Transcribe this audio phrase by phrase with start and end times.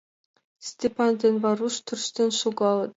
[0.69, 2.89] Степан ден Варуш тӧрштен шогалыт.